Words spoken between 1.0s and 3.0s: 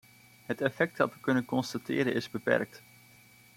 we kunnen constateren is beperkt.